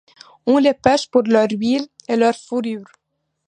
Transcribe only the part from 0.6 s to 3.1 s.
pêche pour leur huile et leur fourrure.